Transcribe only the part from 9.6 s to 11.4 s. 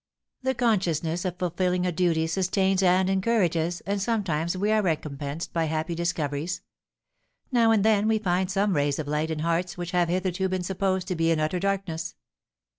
which have hitherto been supposed to be in